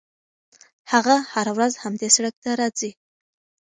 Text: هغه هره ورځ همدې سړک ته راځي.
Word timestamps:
هغه 0.91 1.15
هره 1.33 1.51
ورځ 1.57 1.73
همدې 1.83 2.07
سړک 2.15 2.35
ته 2.43 2.51
راځي. 2.59 2.91